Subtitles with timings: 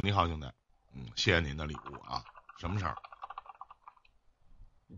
[0.00, 0.46] 你好，兄弟，
[0.94, 2.22] 嗯，谢谢您的礼物啊，
[2.56, 2.96] 什么事儿？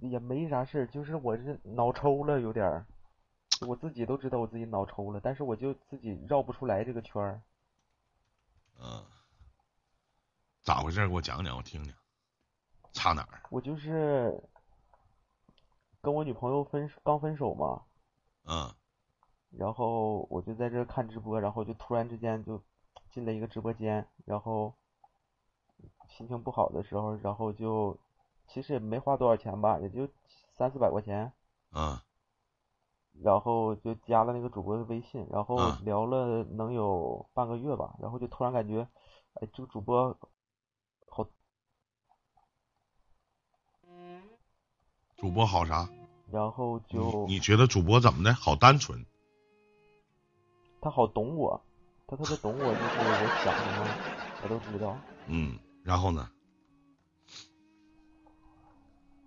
[0.02, 2.86] 也没啥事儿，就是我这脑抽了有点儿，
[3.66, 7.42] 我自己都知道我自己脑抽了，但是我就自己绕不出来这个圈儿。
[8.78, 9.02] 嗯，
[10.62, 11.08] 咋回事儿？
[11.08, 11.94] 给我讲讲，我听听。
[12.92, 13.40] 差哪儿？
[13.50, 14.38] 我就是
[16.02, 17.82] 跟我女朋友分刚分手嘛，
[18.44, 18.74] 嗯
[19.50, 22.62] 然后我就在这看直播，然后就突然之间就
[23.10, 24.72] 进了一个直播间，然后
[26.10, 27.96] 心情不好的时候，然后就
[28.46, 30.08] 其实也没花多少钱吧，也就
[30.56, 31.32] 三四百块钱，
[31.72, 31.98] 嗯
[33.22, 38.86] 然后就加了那个主播的微信，然后嗯聊了能有半个月吧，然后就突然感觉，
[39.34, 40.16] 哎，这个主播
[41.08, 41.26] 好，
[45.16, 45.88] 主播好啥？
[46.30, 48.32] 然后你就你觉得主播怎么的？
[48.32, 49.04] 好单纯。
[50.80, 51.60] 他好懂我，
[52.06, 53.84] 他特别懂我，就是我想什么，
[54.40, 54.96] 他都知道。
[55.26, 56.30] 嗯，然后呢？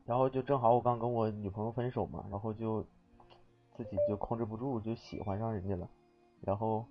[0.05, 2.85] 然后就正好我刚跟我女朋友分手嘛，然后就
[3.75, 5.89] 自己就控制不住，就喜欢上人家了，
[6.41, 6.85] 然后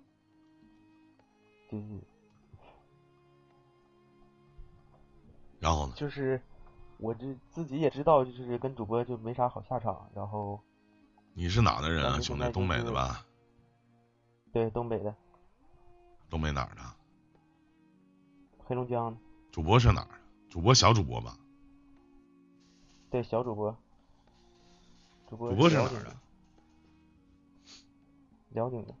[1.69, 1.85] 就是
[5.59, 5.93] 然后呢？
[5.95, 6.41] 就是
[6.97, 10.59] 我这自己也知道，就是跟主播就没啥好下场，然后
[11.33, 12.51] 你是哪的人啊，兄弟？
[12.51, 13.25] 东北的吧？
[14.51, 15.15] 对东北的
[16.29, 16.81] 东北哪儿的？
[18.65, 19.19] 黑龙江的，
[19.53, 20.19] 主播是哪儿？
[20.49, 21.37] 主播小主播吧？
[23.11, 23.77] 对小主播，
[25.29, 26.15] 主播主播是哪儿的？
[28.49, 28.95] 辽宁的，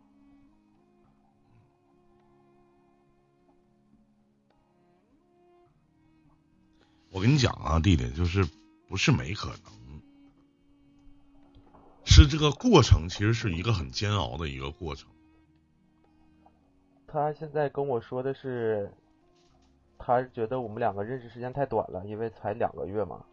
[7.09, 8.47] 我跟你讲啊，弟弟，就是
[8.87, 10.01] 不是没可能，
[12.05, 15.09] 是这个过程其实是一个很煎熬的一个过程。
[17.07, 18.91] 他现在跟我说的是，
[20.05, 23.23] 他觉得我们两个认识时间太短了，因为才两个月嘛。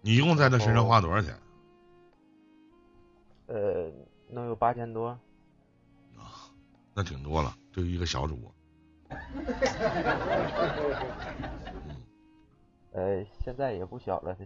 [0.00, 1.32] 你一共在他身上哦花多少钱？
[3.46, 3.90] 呃，
[4.28, 5.08] 能有八千多。
[6.16, 6.50] 啊
[6.92, 8.52] 那挺多了，对于一个小主播。
[12.92, 14.44] 呃，现在也不小了，这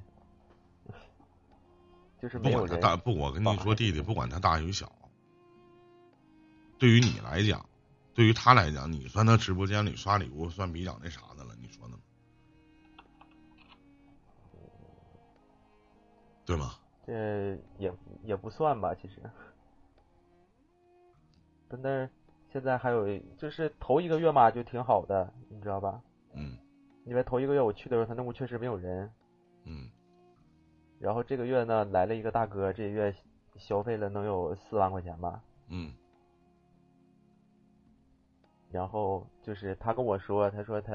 [2.20, 2.69] 就是不没有人。
[2.69, 4.92] 管他大不，我跟你说，弟弟，不管他大与小，
[6.78, 7.65] 对于你来讲，
[8.14, 11.98] 对于他来讲，你算他直播间里刷礼物算比较那啥的了，你说呢？
[16.44, 16.74] 对吗？
[17.06, 17.92] 这也
[18.22, 19.22] 也不算吧，其实。
[21.68, 22.10] 但是
[22.52, 26.02] 现在还有，就是头一个月嘛，就挺好的，你知道吧？
[26.34, 26.58] 嗯
[27.04, 29.10] 因为头一个月我去的时候，他那屋确实没有人。
[29.64, 29.90] 嗯
[31.00, 33.14] 然后这个月呢，来了一个大哥，这个月
[33.56, 35.42] 消费了能有四万块钱吧。
[35.68, 35.92] 嗯
[38.72, 40.93] 然后就是他跟我说，他说他，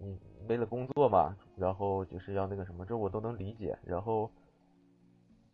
[0.00, 3.78] 嗯，为了工作嘛，然后就是要那个什么，这我都能理解。
[3.82, 4.30] 然后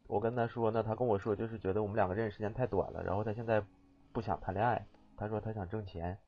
[0.07, 3.65] 我跟他说呢，他跟我说就是觉得我们两个认识时间太短了，然后他现在
[4.13, 4.85] 不想谈恋爱，
[5.17, 6.19] 他说他想挣钱，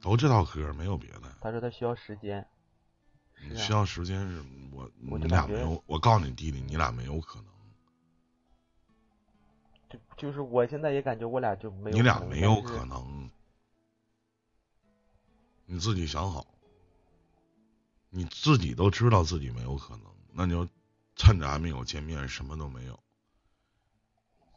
[0.00, 1.22] 都这套嗑，没有别的。
[1.40, 2.46] 他说他需要时间。
[3.42, 7.46] 你需要时间是我我你俩没有，我告诉你弟弟，你俩没有可能，
[9.90, 13.28] 就就是我现在也感觉我俩就没有你俩没有可能，
[15.66, 16.46] 你自己想好，
[18.08, 20.66] 你自己都知道自己没有可能，那你就
[21.16, 22.98] 趁着还没有见面，什么都没有，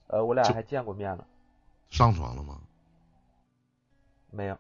[0.08, 1.28] 呃，我俩还见过面了，
[1.90, 2.62] 上床了吗？
[4.30, 4.58] 没有，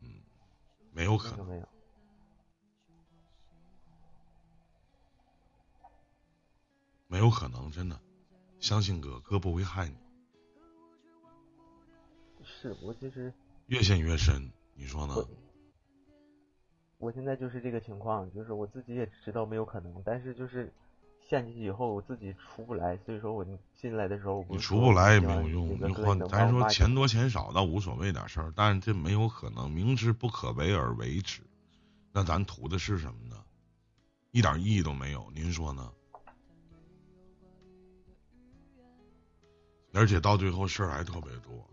[0.00, 0.08] 嗯
[0.92, 1.68] 没有可能，那个没有。
[7.06, 8.00] 没有可能，真的，
[8.64, 9.94] 相信哥，哥不会害你，
[12.42, 13.30] 是我其实
[13.66, 15.14] 越陷越深，你说呢
[16.96, 17.12] 我？
[17.12, 20.72] 现在就是这个情况，就是我自己也知道没有可能，但是就是
[21.28, 23.44] 陷进去以后我自己出不来，所以说我
[23.76, 31.42] 进来的时候我不你出不来也没有用，你换咱说钱多钱少倒无所谓点事儿，但是这没有可能，明知不可为而为之，
[32.12, 33.44] 那咱图的是什么呢？
[34.30, 35.92] 一点意义都没有，您说呢？
[39.94, 41.70] 而且到最后事儿还特别多，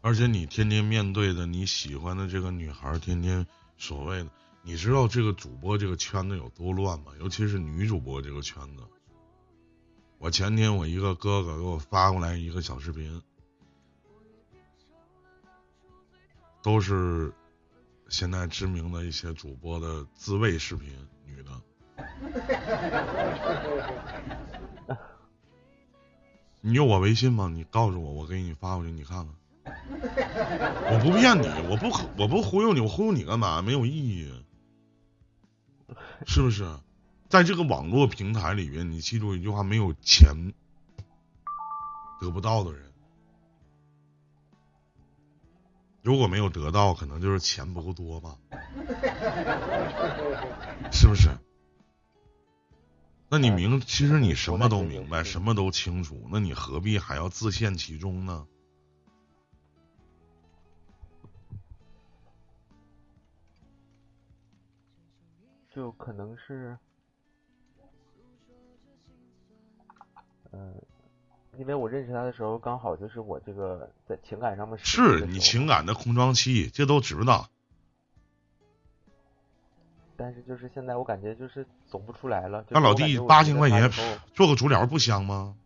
[0.00, 3.46] 而且你天天面对的你喜欢的这个女孩儿，天天
[3.78, 4.30] 所谓的，
[4.62, 7.12] 你知道这个主播这个圈子有多乱吗？
[7.20, 8.82] 尤其是女主播这个圈子。
[10.18, 13.22] 我前天我一个哥哥给我发过来一个小视频，
[16.60, 17.32] 都是
[18.08, 20.90] 现在知名的一些主播的自慰视频，
[21.24, 21.62] 女的。
[26.66, 27.50] 你有我微信吗？
[27.52, 29.34] 你告诉我，我给你发过去，你看看。
[30.90, 31.90] 我不骗你，我不
[32.22, 33.60] 我不忽悠你，我忽悠你干嘛？
[33.60, 34.32] 没有意义，
[36.26, 36.66] 是不是？
[37.28, 40.54] 在这个网络平台里边，你记住一句话：没有钱
[42.18, 42.90] 得不到的人，
[46.00, 48.38] 如果没有得到，可能就是钱不够多吧，
[50.90, 51.28] 是不是？
[53.28, 58.46] 那你明，其实你什么都明白，什么都清楚，那你何必还要自陷其中呢？
[65.74, 66.78] 就可能是，
[70.52, 70.80] 嗯，
[71.58, 77.48] 因为我认识他的时候，刚好就是我这个在情感上面是你情感的空窗期，这都知道。
[80.16, 82.64] 但是就是现在，我感觉就是走不出来了。
[82.68, 83.90] 那老弟，八千块钱
[84.32, 85.56] 做个足疗不香吗？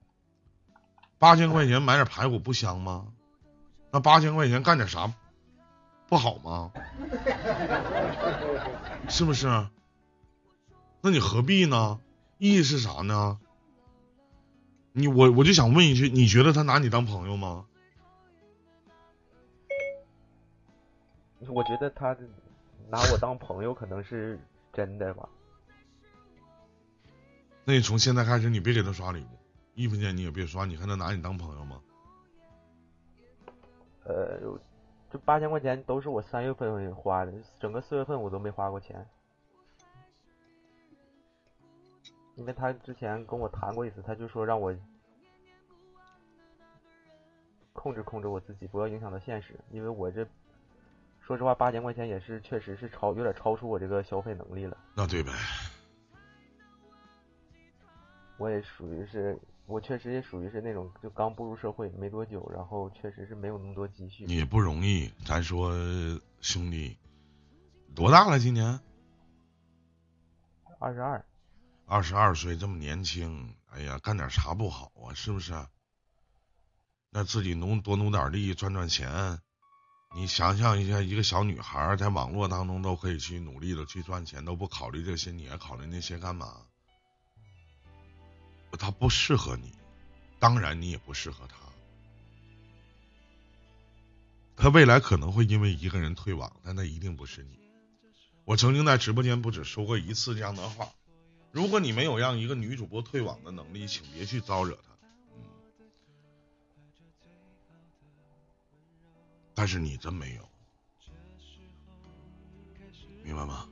[1.19, 3.09] 八千块钱买点排骨不香吗？
[3.91, 5.13] 那八千块钱干点啥
[6.09, 6.73] 不好吗？
[9.09, 9.47] 是不是？
[11.01, 12.01] 那你何必呢？
[12.39, 13.39] 意义是啥呢？
[14.93, 17.67] 你我我就想问一句，你觉得他拿你当朋友吗？
[21.49, 22.17] 我觉得他
[22.89, 24.39] 拿我当朋友可能是
[24.73, 25.29] 真的吧。
[27.65, 29.39] 那你从现在开始，你别给他刷礼物，
[29.75, 30.65] 一分钱你也别刷。
[30.65, 31.83] 你看他拿你当朋友吗？
[34.05, 34.59] 呃，
[35.11, 39.07] 这八千块钱都是我三月份花的，整个四月份我都没花过钱。
[42.37, 44.75] 因为他之前跟我谈过一次，他就说让我
[47.75, 49.59] 控制控制我自己，不要影响到现实。
[49.71, 50.27] 因为我这
[51.29, 54.75] 说实话，八千块钱也是确实是超有点超出我这个消费能力了。
[54.95, 55.31] 那对呗。
[58.39, 64.25] 我也属于是，我确实也属于是那种就刚步入社会没多久，然后确实是没有那么多积蓄。
[64.25, 65.71] 也不容易，咱说
[66.41, 66.97] 兄弟，
[67.95, 68.39] 多大了？
[68.39, 68.81] 今年？
[70.79, 71.23] 二十二。
[71.85, 75.13] 二十二岁这么年轻，哎呀，干点啥不好啊？
[75.13, 75.53] 是不是？
[77.11, 79.39] 那自己努多努点力赚赚钱。
[80.15, 86.63] 你想象一下，一个小女孩在网络当中都可以去努力的去赚钱，都不考虑这些，你还考虑那些干嘛？
[88.79, 89.73] 他不适合你，
[90.39, 91.57] 当然你也不适合他。
[94.57, 97.59] 他未来可能会因为一个人退网，但那一定不是你。
[98.45, 100.89] 我曾经在直播间不止说过一次这样的话。
[101.53, 104.98] 如果你没有让一个女主播退网的能力，请别去招惹她。
[109.59, 110.49] 但是你真没有，
[113.25, 113.67] 明白吗？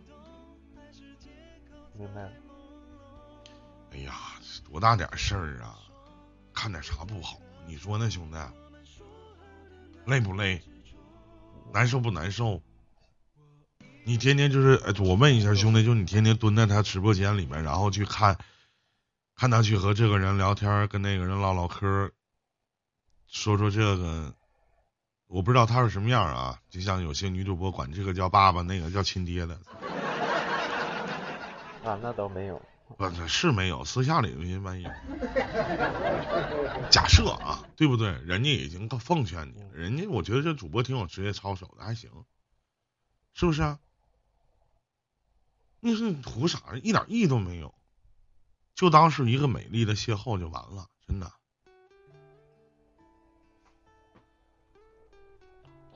[1.97, 2.29] 明白。
[3.93, 4.13] 哎呀，
[4.69, 5.79] 多大点事儿啊！
[6.53, 7.41] 看点啥不好？
[7.69, 8.37] 你说呢，兄弟？
[10.07, 10.61] 累不累？
[11.73, 12.61] 难受不难受？
[14.03, 18.37] 你天天就是，我问一下兄弟，就你天天蹲在他直播间里面，然后去看，
[19.37, 22.11] 看他去和这个人聊天，跟那个人唠唠嗑，
[23.29, 24.35] 说说这个，
[25.27, 26.61] 我不知道他是什么样啊。
[26.71, 29.59] 就像有些女主播管这个叫爸爸，那个叫亲爹的。
[31.85, 32.61] 啊，那倒没有。
[32.97, 34.89] 不，是没有，私下里一般有。
[36.89, 38.13] 假设啊，对不对？
[38.23, 42.09] 人家已经奉劝你了，人家我觉得这主播挺有职业操守的，还行，
[43.35, 43.81] 是不是啊？
[45.81, 46.61] 你说你图啥？
[46.81, 47.75] 一点意义都没有，
[48.77, 51.33] 就当是一个美丽的邂逅就完了，真的。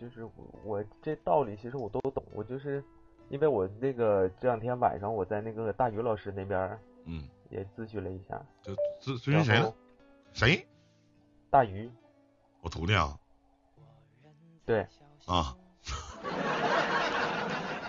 [0.00, 0.33] 就是我，
[0.64, 2.25] 我这道理其实我都懂。
[2.33, 2.83] 我就是
[3.28, 8.40] 因为我那个这两天晚上我在那个大鱼老师那边，嗯，也咨询了一下。
[8.62, 9.73] 就咨咨询谁？
[10.33, 10.66] 谁？
[11.50, 11.90] 大鱼。
[12.62, 13.19] 我徒弟啊。
[14.64, 14.87] 对。
[15.26, 15.54] 啊。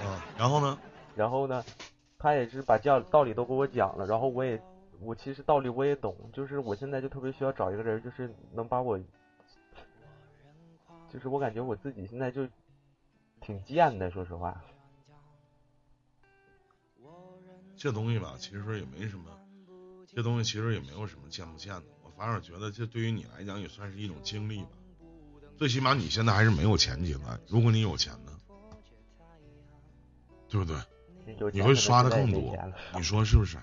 [0.03, 0.77] 啊，然后呢？
[1.15, 1.63] 然后呢，
[2.17, 4.61] 他也是把教道理都给我讲了，然后我也，
[4.99, 8.99] 我其实道理我也懂，就是我现在就特别需要找一个人，就是能把我，
[11.11, 12.47] 就是我感觉我自己现在就
[13.41, 14.63] 挺贱的，说实话。
[17.75, 19.25] 这东西吧，其实也没什么，
[20.07, 24.69] 这东西其实也没有什么贱不贱的，我反而觉得这对于你来讲也算是一种经历吧，
[25.57, 28.31] 最起码你现在还是没有钱阶段，如果你有钱呢，
[30.47, 30.77] 对不对？
[31.51, 32.55] 你会刷的更多，
[32.95, 33.57] 你说是不是？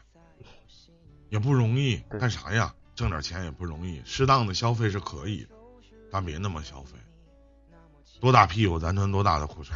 [1.30, 2.74] 也不容易，干啥呀？
[2.94, 5.46] 挣点钱也不容易，适当的消费是可以，
[6.10, 6.98] 但别那么消费。
[8.20, 9.72] 多大屁股咱穿多大的裤衩。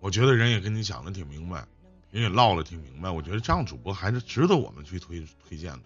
[0.00, 1.66] 我觉得人也跟你讲的挺明白，
[2.10, 3.10] 人也唠了挺明白。
[3.10, 5.80] 我觉得这样主播还是值得我们去推推荐的。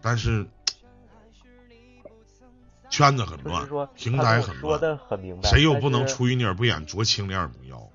[0.00, 0.46] 但是
[2.90, 7.88] 圈子很乱平台很乱，说的很明白，谁又不能出淤泥而不染濯清涟而不妖？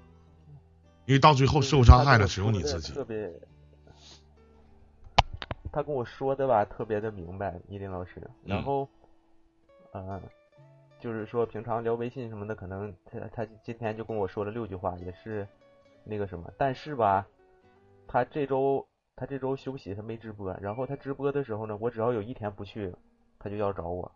[1.05, 2.93] 因为到最后受伤害的只有你自己。
[2.93, 3.31] 特别，
[5.71, 8.29] 他跟我说的吧，特别的明白，依林老师。
[8.43, 8.89] 然嗯后，
[9.91, 10.21] 呃，
[10.99, 15.47] 就是说平常聊微信什么的，可能他他今天就跟我说了六句话，也是
[16.03, 16.51] 那个什么。
[16.57, 17.27] 但是吧，
[18.07, 20.55] 他这周他这周休息，他没直播。
[20.61, 22.95] 然后他直播的时候呢，我只要有一天不去，
[23.37, 24.11] 他就要找我。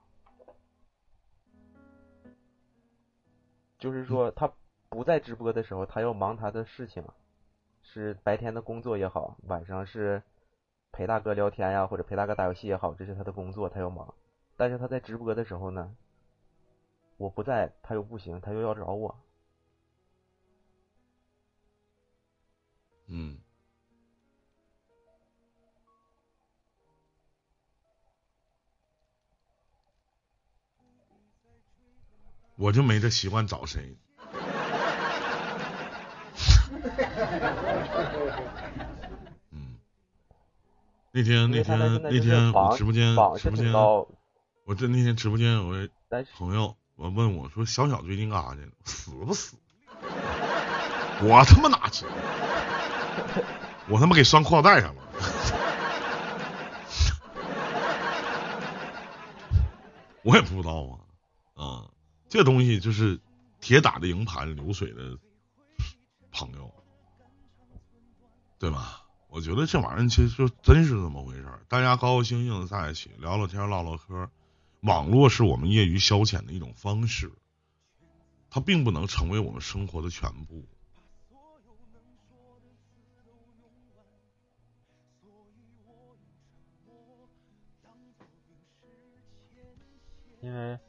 [3.77, 4.51] 就是说他
[4.89, 7.03] 不在直播的时候，他要忙他的事情，
[7.81, 10.21] 是白天的工作也好，晚上是
[10.91, 14.13] 陪大哥聊天呀，或者陪大哥打游戏也好，这是他的工作，他要忙。
[14.57, 15.95] 但是他在直播的时候呢，
[17.19, 19.19] 我不在，他又不行，他又要找我。
[23.07, 23.37] 嗯，
[32.55, 33.97] 我就没这习惯找谁。
[39.49, 39.77] 嗯，
[41.11, 45.89] 那天那天那天我直播间直播间，我这那天直播间有位
[46.37, 48.71] 朋友，我问我说：“小小最近干啥去了？
[48.83, 49.55] 死不死？”
[51.23, 52.11] 我他妈哪知道？
[53.87, 55.01] 我他妈给拴裤腰带上了。
[60.23, 60.99] 我也不知道
[61.55, 61.87] 啊，啊，
[62.27, 63.17] 这东西就是
[63.61, 65.17] 铁打的营盘流水的
[66.31, 66.69] 朋友，
[68.59, 69.03] 对吧？
[69.29, 74.29] 我觉得这玩意儿其实就真是这么回事儿，大家高高兴兴的在一起聊聊天、唠唠嗑。
[74.81, 77.31] 网络是我们业余消遣的一种方式，
[78.49, 80.63] 它并不能成为我们生活的全部。
[90.41, 90.79] 因为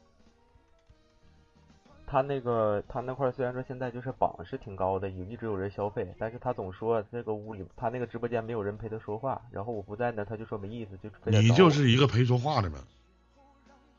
[2.07, 12.77] 他那个他那块儿虽然说现在就是榜是挺高的，有一直有人消费，但是他总说这个屋里他那个直播间没有人陪他说话，然后我不在那，他就说没意思，就非得你就是一个陪说话的呗。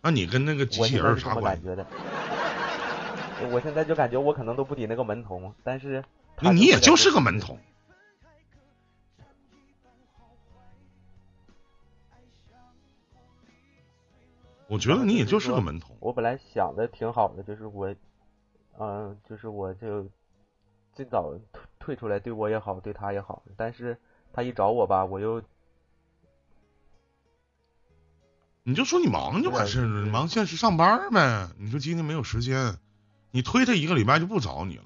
[0.03, 1.65] 那你跟那个机器人啥关系？
[1.67, 1.87] 么感觉的。
[3.51, 6.03] 我现在就感觉我可能都不抵那个门童，但是
[6.37, 7.59] 他那你也就是个门童。
[14.69, 15.95] 我觉得你也就是个门童。
[16.01, 17.95] 我本来想的挺好的，就是我，
[18.79, 20.09] 嗯、就是我就
[20.95, 23.43] 尽早退退出来，对我也好，对他也好。
[23.57, 23.99] 但是
[24.33, 25.43] 他一找我吧，我又
[28.65, 31.49] 你就说你忙就完事儿了，你忙现实上班呗。
[31.59, 32.77] 你说今天没有时间，
[33.33, 34.85] 你推他一个礼拜就不找你了。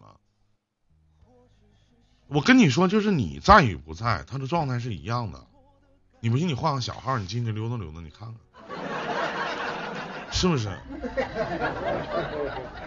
[2.29, 5.47] 我跟你说，就是你在与不在，他的状态是一样的。
[6.21, 8.37] 你不信，你换个小号，你进去溜达溜达，你看看，
[10.33, 10.71] 是不是？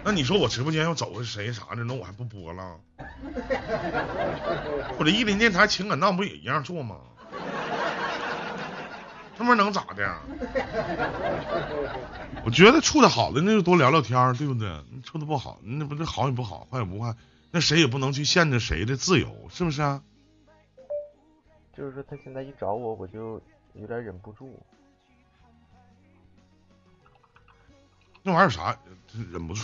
[0.03, 2.79] 那你说我直播间要走个谁啥的，那我还不播了？
[4.97, 6.97] 我这一林电台情感档不也一样做吗？
[9.39, 10.17] 那么能咋的？
[12.45, 14.69] 我觉得处的好的那就多聊聊天儿，对不对？
[15.03, 17.15] 处的不好，那不是好也不好，坏也不坏，
[17.51, 20.03] 那谁也不能去限制谁的自由，是不是啊？
[21.75, 23.41] 就是说他现在一找我，我就
[23.73, 24.61] 有点忍不住。
[28.21, 28.77] 那玩意儿有啥
[29.31, 29.61] 忍不住？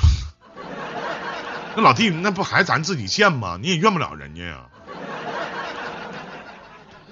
[1.76, 3.58] 那老弟，那不还咱自己贱吗？
[3.62, 4.70] 你也怨不了人家呀。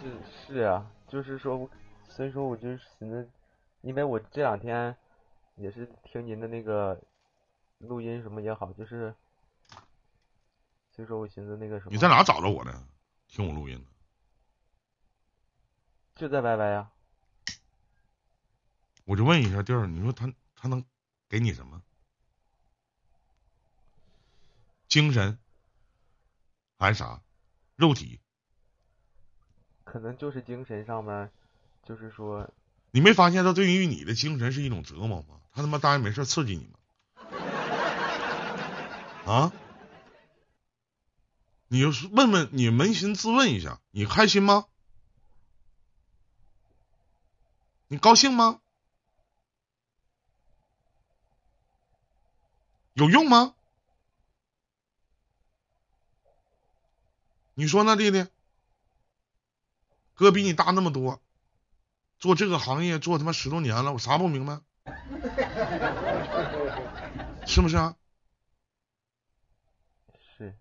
[0.02, 0.18] 是
[0.48, 1.70] 是啊，就是说我，
[2.16, 3.28] 所以说我就是寻思，
[3.82, 4.96] 因为我这两天
[5.56, 7.02] 也是听您的那个
[7.80, 9.16] 录音什么也好，就是，
[10.92, 12.84] 所以说我寻思那个什么，你在哪找着我的？
[13.28, 13.86] 听我录音呢。
[16.14, 16.92] 就在 YY 呀，
[19.06, 20.86] 我就问一下弟儿，你说他他能
[21.28, 21.82] 给你什么？
[24.88, 25.40] 精神
[26.78, 27.20] 还是啥？
[27.76, 28.20] 肉体？
[29.84, 31.32] 可能就是精神上面，
[31.86, 32.50] 就是说，
[32.92, 35.42] 你没发现他对于你的精神是一种折磨吗？
[35.54, 36.80] 他他妈当然没事刺激你吗？
[39.26, 39.52] 啊？
[41.68, 44.68] 你就是问问你扪心自问一下，你开心吗？
[47.88, 48.60] 你高兴吗？
[52.94, 53.56] 有用吗？
[57.56, 58.28] 你说呢，弟弟？
[60.16, 61.20] 哥比你大那么多，
[62.24, 64.62] 做这个行业做他妈十多年了，我啥不明白？
[67.46, 67.98] 是不是啊？
[70.38, 70.56] 是，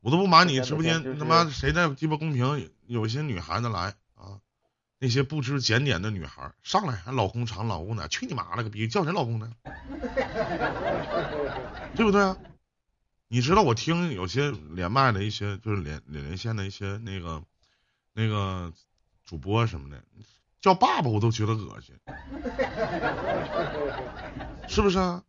[0.00, 4.40] 我都不瞒你，直播间他妈谁在鸡巴公屏有些女孩子来啊，
[4.98, 9.50] 那些不知检点的女孩上来还老公长老公短，去你妈了个逼，叫谁老公呢？
[11.96, 12.36] 对不对啊？
[13.28, 17.42] 你知道我听有些连麦的一些就是连连线的一些那个
[18.12, 18.70] 那个
[19.24, 20.02] 主播什么的，
[20.60, 21.98] 叫爸爸我都觉得恶心，
[24.68, 25.22] 是不是啊？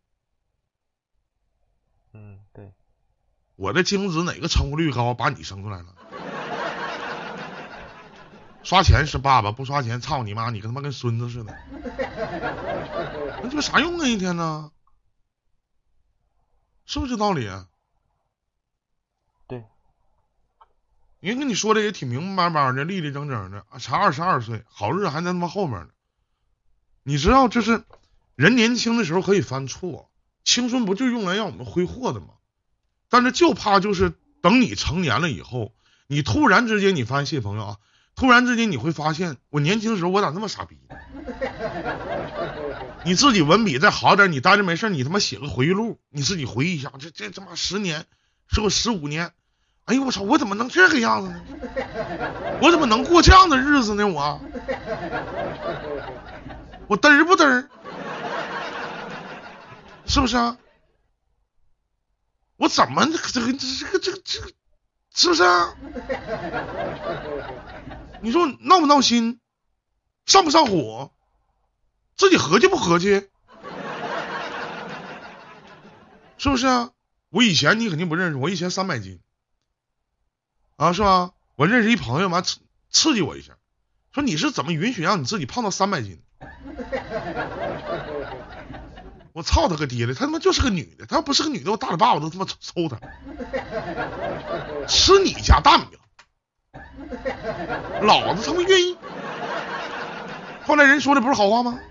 [2.12, 2.72] 嗯，对，
[3.56, 5.94] 我的精子哪个成活率高，把你生出来了？
[8.62, 10.50] 刷钱是爸爸，不刷钱操你妈！
[10.50, 11.56] 你跟他妈跟孙子似的，
[13.42, 14.06] 那鸡巴啥用啊？
[14.06, 14.72] 一天呢？
[16.84, 17.46] 是不是这道理？
[17.48, 17.68] 啊？
[21.30, 25.88] 人跟你说的也挺明明白白的，立立正正的，才二十二岁，好日子还在他妈后面呢。
[27.02, 27.82] 你知道，这是
[28.36, 30.10] 人年轻的时候可以犯错，
[30.44, 32.28] 青春不就用来让我们挥霍的吗？
[33.08, 35.74] 但是就怕就是等你成年了以后，
[36.06, 37.76] 你突然之间你发现，谢朋友啊。
[38.14, 40.96] 突然之间你会发现，我年轻的时候我咋那么傻逼呢？
[43.04, 48.06] 你自己文笔再好点，你待着没事，你他妈写个回忆录，你自己回忆一下，这这他妈十年，
[48.48, 49.32] 是不十五年？
[49.86, 51.40] 哎呦我操，我怎么能这个样子呢？
[52.60, 54.06] 我怎么能过这样的日子呢？
[54.06, 54.40] 我，
[56.88, 57.68] 我嘚儿不嘚儿？
[60.06, 60.56] 是不是啊？
[62.56, 64.50] 我怎么这个这个这个这个这个，
[65.14, 65.74] 是不是啊？
[68.20, 69.38] 你说闹不闹心，
[70.24, 71.12] 上不上火，
[72.16, 73.28] 自己合计不合计，
[76.38, 76.90] 是不是啊？
[77.30, 79.20] 我以前你肯定不认识，我以前三百斤，
[80.76, 81.32] 啊是吧？
[81.56, 83.54] 我认识一朋友完刺刺激我一下，
[84.12, 86.20] 说你是怎么允许让你自己胖到三百斤？
[89.32, 92.98] 我操他个爹的，他他妈就是个女的，他要不是个女的，我大嘴巴我都他妈抽他，
[94.86, 96.00] 吃你家大米了。
[98.02, 98.96] 老子他妈愿意。
[100.64, 101.78] 后来人说的不是好话吗？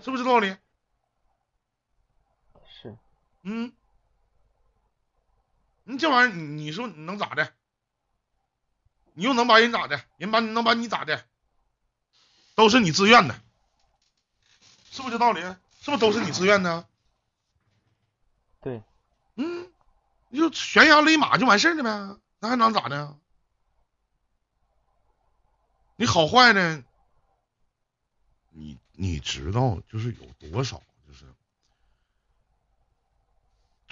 [0.00, 0.56] 是不是这道理？
[2.82, 2.96] 是。
[3.42, 3.72] 嗯。
[5.88, 7.50] 你这玩意儿，你你说你能咋的？
[9.14, 10.04] 你又能把人咋的？
[10.18, 11.26] 人把你能把你咋的？
[12.54, 13.40] 都是你自愿的，
[14.90, 15.40] 是不是这道理？
[15.80, 16.86] 是不是都是你自愿的？
[18.60, 18.82] 对。
[19.36, 19.72] 嗯。
[20.28, 23.16] 你就悬崖勒马就完事儿了呗，那还能咋的？
[25.96, 26.84] 你好坏呢？
[28.50, 30.82] 你你知道就是有多少？
[31.06, 31.24] 就是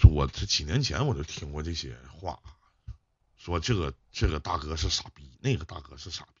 [0.03, 2.39] 我这几年前我就听过这些话，
[3.35, 6.31] 说这个这个大哥是傻逼，那个大哥是傻逼。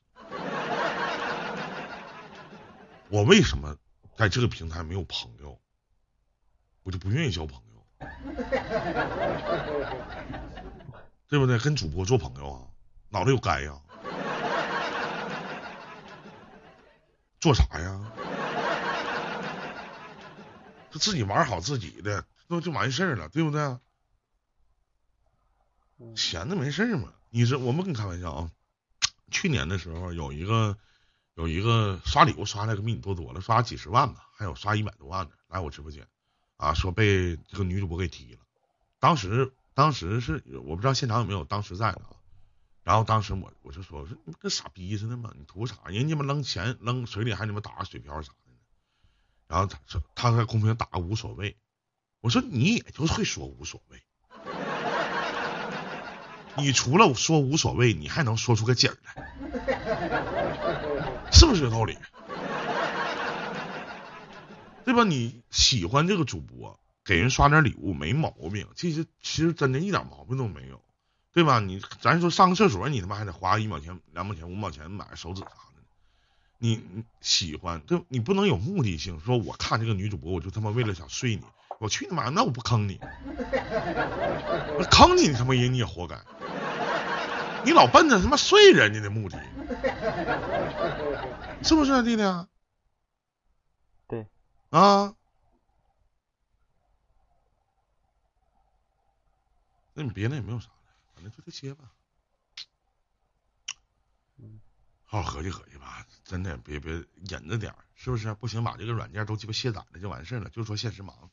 [3.09, 3.77] 我为什么
[4.15, 5.59] 在这个平台没有朋友？
[6.83, 7.85] 我就不愿意交朋友。
[11.27, 11.59] 对不对？
[11.59, 12.67] 跟主播做朋友啊，
[13.09, 13.81] 脑袋有该呀？
[17.39, 18.11] 做啥呀？
[20.91, 23.79] 他自己玩好自己的，那不就完事儿了，对不对？
[26.15, 27.13] 闲的没事儿嘛。
[27.29, 28.51] 你说我没跟你开玩笑啊。
[29.31, 30.77] 去年的时候有一个
[31.33, 36.07] 有一个刷礼物刷的可比你多多了，刷几十万吧，还有刷一百多万的来我直播间。
[36.55, 38.39] 啊，说被这个女主播给踢了。
[38.99, 42.15] 当时，当时是我不知道现场有没有当时在的啊。
[42.83, 45.75] 然后当时我我就说，我说你跟傻逼似的嘛，你图啥？
[45.87, 48.57] 人家妈扔钱扔水里还你妈打个水漂啥的呢。
[49.47, 51.57] 然后他说他在公屏打个无所谓。
[52.21, 54.01] 我说你也就会说无所谓。
[56.57, 59.27] 你除了说无所谓，你还能说出个景来？
[61.31, 61.95] 是不是这道理？
[64.83, 65.03] 对吧？
[65.03, 68.67] 你喜欢这个主播，给人刷点礼物没毛病。
[68.75, 70.81] 其实其实真的一点毛病都没有，
[71.31, 71.59] 对吧？
[71.59, 75.53] 你咱说上个厕所，你他妈还得花一毛钱、两毛钱、五毛钱买个手纸啥的。
[76.57, 76.81] 你
[77.21, 79.19] 喜欢，对，你不能有目的性。
[79.19, 81.43] 说我看这个女主播，我就他妈为了想睡你。
[81.79, 82.29] 我去你妈！
[82.29, 82.99] 那我不坑你，
[84.89, 86.19] 坑你，你他妈人你也活该。
[87.63, 89.37] 你老奔着他妈睡人家的目的，
[91.63, 92.23] 是不是啊弟弟？
[94.07, 94.25] 对
[94.69, 95.13] 啊，
[99.93, 100.73] 那你别的也没有啥了，
[101.13, 101.83] 反正就这些吧。
[105.05, 106.91] 好好合计合计吧，真的别别
[107.29, 108.33] 忍着点儿是不是？
[108.35, 110.49] 不行，把这个软件都鸡巴卸载了就完事了。
[110.49, 111.29] 就说现实忙，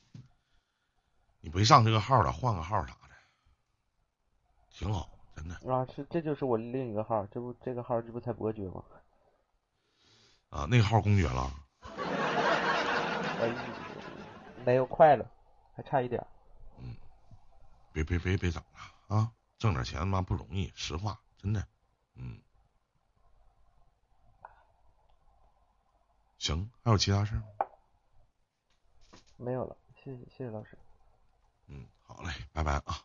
[1.45, 3.01] 你别上这个号了，换个号啥的，
[4.71, 5.55] 挺好，真的。
[5.71, 8.83] 啊，是，这就是我另一个号，这不这个号这不才伯爵吗？
[10.49, 11.53] 啊，那个号公爵了。
[14.65, 15.31] 没有快了，
[15.77, 16.27] 还差一点。
[16.79, 16.97] 嗯，
[17.93, 19.31] 别别别别整了啊！
[19.59, 21.21] 挣点钱妈不容易，实话。
[21.37, 21.63] 真的，
[22.15, 22.41] 嗯。
[26.39, 27.45] 行，还有其他事吗？
[29.37, 30.79] 没有了，谢谢谢谢老师。
[31.68, 33.00] 嗯，好嘞，拜拜啊，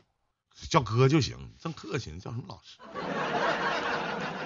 [0.70, 2.78] 叫哥就行，这么客气，叫什么老师？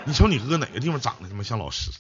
[0.06, 1.92] 你瞅你哥哪个地方长得他妈像老师？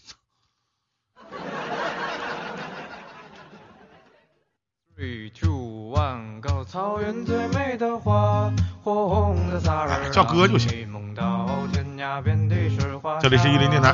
[6.41, 8.51] 高草原最美的花，
[8.83, 10.69] 火红的萨尔叫哥就行。
[13.21, 13.93] 这里是伊林电台。